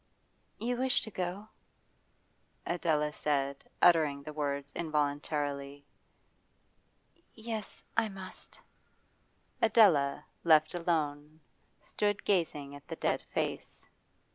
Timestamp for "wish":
0.77-1.03